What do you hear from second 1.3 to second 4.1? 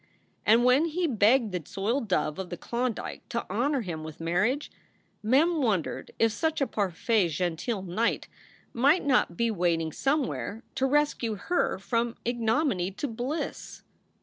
the soiled dove of the Klondike to honor him